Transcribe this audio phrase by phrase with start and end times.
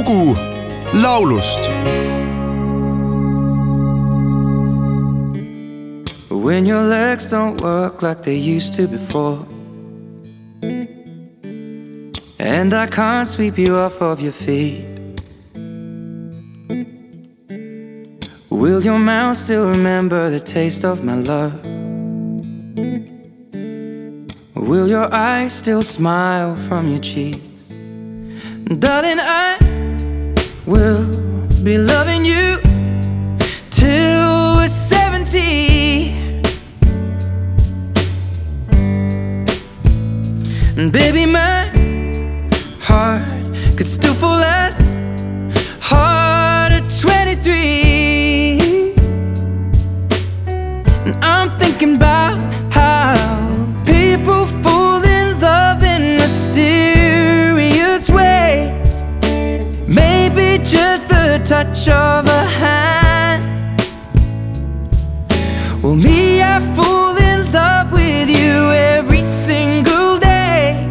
[0.00, 0.34] lugu
[0.94, 1.68] laulust
[6.30, 9.46] When your legs don't work like they used to before
[12.38, 14.86] And I can't sweep you off of your feet
[18.48, 21.54] Will your mouth still remember the taste of my love?
[24.54, 27.40] Will your eyes still smile from your cheeks?
[28.78, 29.49] Darling, I
[30.70, 31.04] will
[31.64, 32.56] be loving you
[33.70, 36.12] till we're 70.
[40.76, 41.72] And baby, my
[42.80, 43.26] heart
[43.76, 44.89] could still fall as
[60.34, 63.42] Maybe just the touch of a hand.
[65.82, 70.84] Well, me, I fall in love with you every single day.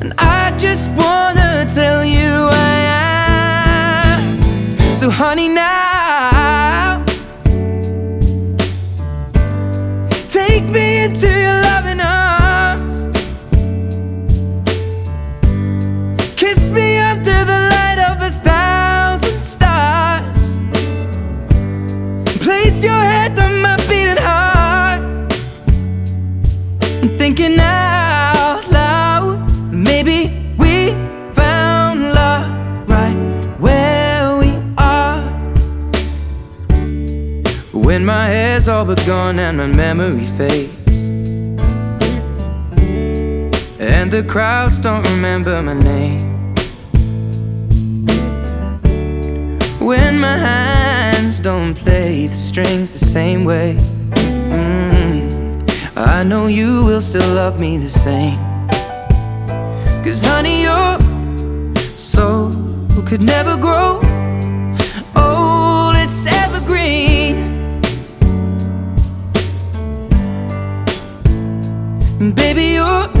[0.00, 2.76] And I just wanna tell you I
[4.16, 4.94] am.
[4.94, 5.89] So, honey, now
[22.82, 25.00] Your head on my beating heart.
[27.02, 29.38] I'm thinking out loud.
[29.70, 30.92] Maybe we
[31.34, 32.48] found love
[32.88, 33.14] right
[33.58, 35.20] where we are.
[37.72, 41.10] When my hair's all but gone and my memory fades.
[43.78, 46.54] And the crowds don't remember my name.
[49.78, 50.38] When my
[51.42, 53.74] don't play the strings the same way.
[54.50, 58.36] Mm, I know you will still love me the same.
[60.04, 60.98] Cause honey, your
[61.96, 62.52] soul
[63.06, 64.00] could never grow
[65.16, 67.36] old, it's evergreen.
[72.34, 73.19] Baby, your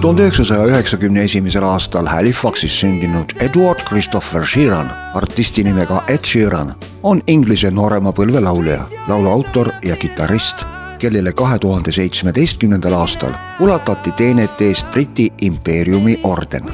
[0.00, 7.22] tuhande üheksasaja üheksakümne esimesel aastal Halifaxis sündinud Edward Christopher Sheeran, artisti nimega Ed Sheeran, on
[7.26, 10.62] Inglise noorema põlve laulja, laulu autor ja kitarrist,
[10.98, 16.64] kellele kahe tuhande seitsmeteistkümnendal aastal ulatati teenete eest Briti impeeriumi orden.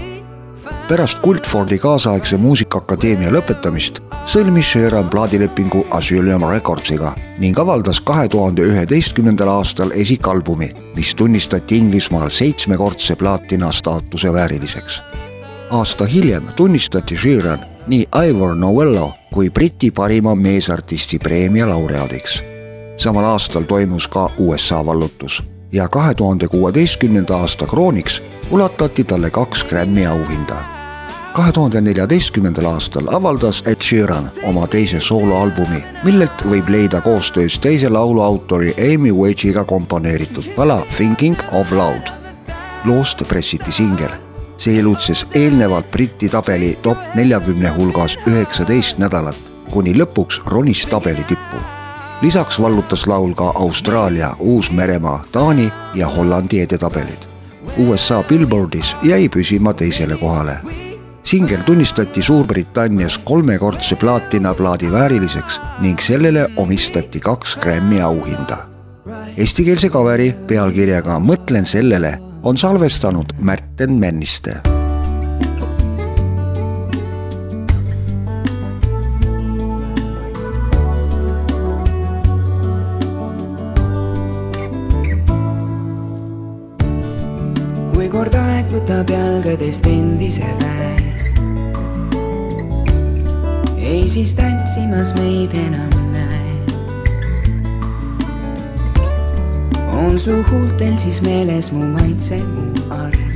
[0.89, 9.49] pärast Guildfordi kaasaegse muusikaakadeemia lõpetamist sõlmis Sheeran plaadilepingu Asylum Recordsiga ning avaldas kahe tuhande üheteistkümnendal
[9.49, 15.03] aastal esikalbumi, mis tunnistati Inglismaal seitsmekordse plaatina staatuse vääriliseks.
[15.71, 22.43] aasta hiljem tunnistati Sheeran nii Ivor Novello kui Briti parima meesartisti preemia laureaadiks.
[22.97, 29.65] samal aastal toimus ka USA vallutus ja kahe tuhande kuueteistkümnenda aasta krooniks ulatati talle kaks
[29.65, 30.74] Grammy auhinda
[31.35, 37.89] kahe tuhande neljateistkümnendal aastal avaldas Ed Sheeran oma teise sooloalbumi, millelt võib leida koostöös teise
[37.91, 42.13] lauluautori Amy Wage'iga komponeeritud pala Thinking of Loud.
[42.85, 44.11] loost pressiti singel,
[44.57, 51.57] see elutses eelnevalt Briti tabeli top neljakümne hulgas üheksateist nädalat, kuni lõpuks ronis tabeli tippu.
[52.23, 57.27] lisaks vallutas laul ka Austraalia, Uus-Meremaa, Taani ja Hollandi edetabelid.
[57.79, 60.94] USA Billboardis jäi püsima teisele kohale
[61.25, 68.57] singel tunnistati Suurbritannias kolmekordse plaatinaplaadi vääriliseks ning sellele omistati kaks Grammy auhinda.
[69.37, 74.61] Eestikeelse kaveri pealkirjaga Mõtlen sellele on salvestanud Märten Männiste
[87.95, 91.04] kui kord aeg võtab jalgadest endise väe
[94.15, 96.51] siis tantsimas meid enam näe.
[99.93, 103.33] on su huultel siis meeles mu maitse, mu arm?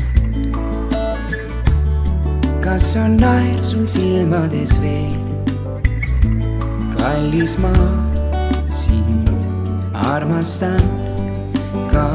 [2.63, 5.19] kas on naer sul silmades veel?
[6.95, 7.75] kallis ma
[8.71, 9.29] sind
[9.93, 10.87] armastan
[11.91, 12.09] ka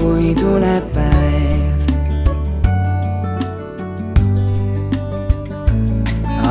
[0.00, 1.72] kui tuleb päev.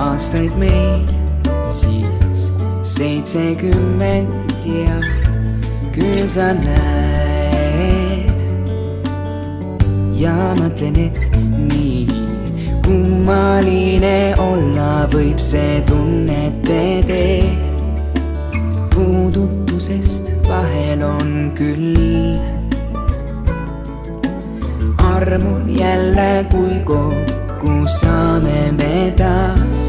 [0.05, 1.16] aastaid meil
[1.71, 2.53] siis
[2.83, 4.97] seitsekümmend ja
[5.95, 8.37] küll sa näed
[10.17, 12.07] ja mõtlen, et nii
[12.87, 17.41] kummaline olla võib see tunnete tee.
[18.93, 22.37] puudutusest vahel on küll
[24.97, 29.79] armun jälle, kui kokku saame me taas.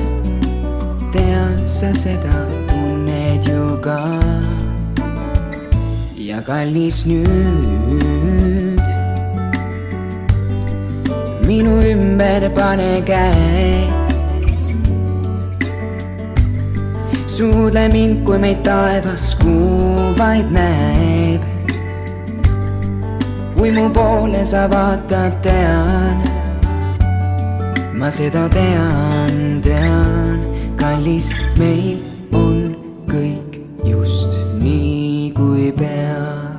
[1.13, 4.03] tean, sa seda tunned ju ka.
[6.19, 8.83] ja kallis nüüd
[11.47, 13.95] minu ümber pane käed.
[17.31, 21.43] suudle mind, kui meid taevas kuu vaid näeb.
[23.55, 26.19] kui mu poole sa vaatad, tean,
[27.95, 30.28] ma seda tean, tean,
[30.99, 32.00] kallis, meil
[32.35, 32.75] on
[33.06, 33.55] kõik
[33.87, 36.59] just nii, kui peab.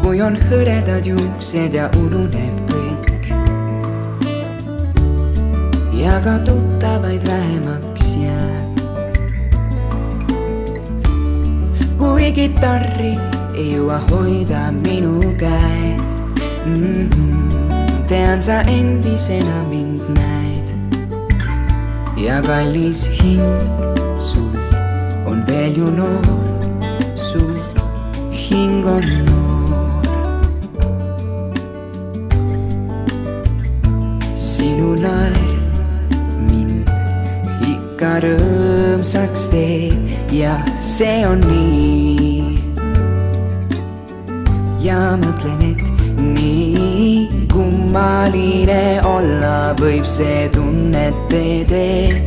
[0.00, 3.28] kui on hõredad juuksed ja ununeb kõik
[6.00, 8.80] ja ka tuttavaid vähemaks jääb.
[12.00, 13.12] kui kitarri
[13.52, 16.00] ei jõua hoida minu käed
[16.64, 17.08] mm.
[17.12, 18.08] -hmm.
[18.08, 20.53] tean, sa endisena mind näed
[22.24, 23.42] ja kallis hing
[24.18, 24.56] sul
[25.28, 26.24] on veel ju noor,
[27.14, 27.42] su
[28.32, 30.00] hing on noor.
[34.34, 35.52] sinu naer
[36.48, 36.88] mind
[37.72, 42.56] ikka rõõmsaks teeb ja see on nii
[44.84, 45.84] ja mõtlen, et
[46.16, 49.13] nii kummaline olla
[49.72, 52.22] võib see tunnete tee.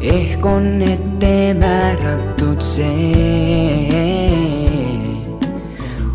[0.00, 4.02] ehk on ette määratud see.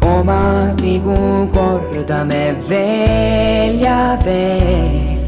[0.01, 5.19] oma vigu kordame veel ja veel.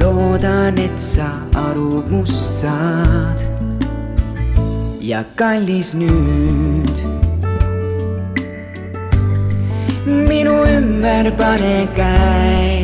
[0.00, 1.30] loodan, et sa
[1.68, 3.44] aru must saad.
[5.00, 7.02] ja kallis nüüd
[10.06, 12.81] minu ümber pane käed.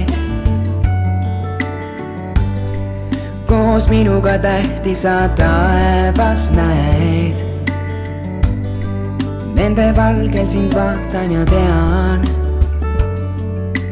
[3.69, 7.37] Koos minuga tähti sa taevas näed.
[9.55, 12.25] Nende valgel sind vaatan ja tean,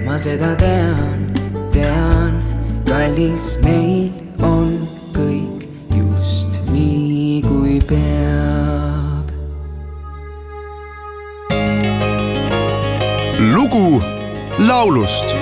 [0.07, 1.29] ma seda tean,
[1.77, 2.41] tean,
[2.89, 4.09] kallis, meil
[4.41, 4.73] on
[5.13, 9.29] kõik just nii, kui peab.
[13.53, 14.01] lugu
[14.59, 15.37] laulust